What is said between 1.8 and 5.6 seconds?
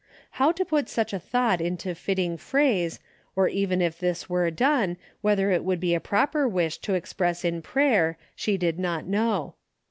fitting phrase, or even if this were done, whether